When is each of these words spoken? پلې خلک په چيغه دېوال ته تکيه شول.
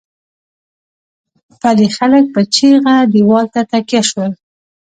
پلې 1.59 1.87
خلک 1.97 2.23
په 2.33 2.41
چيغه 2.55 2.95
دېوال 3.13 3.45
ته 3.53 3.61
تکيه 3.71 4.01
شول. 4.09 4.31